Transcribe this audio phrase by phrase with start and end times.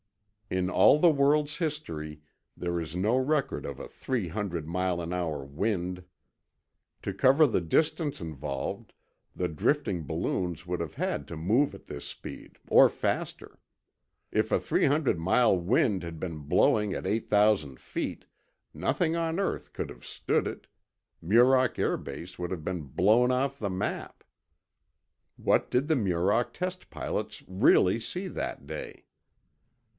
[0.49, 2.21] In all the world's history,
[2.57, 6.03] there is no record of a three hundred mile an hour wind.
[7.03, 8.93] To cover the distance involved,
[9.35, 13.59] the drifting balloons would have had to move at this speed, or faster.
[14.31, 18.25] If a three hundred mile wind had been blowing at eight thousand feet,
[18.73, 20.67] nothing on earth could have stood it,
[21.21, 24.23] Muroc Air Base would have been blown off the map.
[25.37, 29.05] What did the Muroc test pilots really see that day?